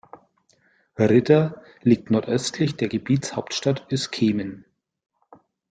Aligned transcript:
Ridder 0.97 1.61
liegt 1.83 2.09
nordöstlich 2.09 2.75
der 2.75 2.87
Gebietshauptstadt 2.87 3.85
Öskemen. 3.91 4.65